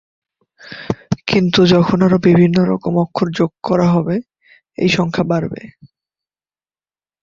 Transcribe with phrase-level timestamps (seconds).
[1.27, 4.15] কিন্তু যখন আরো বিভিন্ন রকম অক্ষর যোগ করা হবে
[4.77, 5.61] এই সংখ্যা বাড়বে।